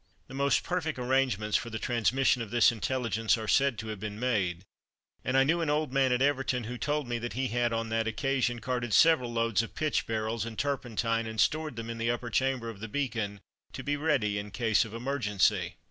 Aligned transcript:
The 0.29 0.33
most 0.33 0.63
perfect 0.63 0.97
arrangements 0.97 1.55
for 1.57 1.69
the 1.69 1.77
transmission 1.77 2.41
of 2.41 2.49
this 2.49 2.71
intelligence 2.71 3.37
are 3.37 3.47
said 3.47 3.77
to 3.77 3.89
have 3.89 3.99
been 3.99 4.19
made; 4.19 4.63
and 5.23 5.37
I 5.37 5.43
knew 5.43 5.61
an 5.61 5.69
old 5.69 5.93
man 5.93 6.11
at 6.11 6.23
Everton 6.23 6.63
who 6.63 6.75
told 6.79 7.07
me 7.07 7.19
that 7.19 7.33
he 7.33 7.49
had 7.49 7.71
on 7.71 7.89
that 7.89 8.07
occasion 8.07 8.61
carted 8.61 8.95
several 8.95 9.31
loads 9.31 9.61
of 9.61 9.75
pitch 9.75 10.07
barrels 10.07 10.43
and 10.43 10.57
turpentine 10.57 11.27
and 11.27 11.39
stored 11.39 11.75
them 11.75 11.87
in 11.91 11.99
the 11.99 12.09
upper 12.09 12.31
chamber 12.31 12.67
of 12.67 12.79
the 12.79 12.87
Beacon 12.87 13.41
to 13.73 13.83
be 13.83 13.95
ready 13.95 14.39
in 14.39 14.49
case 14.49 14.85
of 14.85 14.95
emergency. 14.95 15.75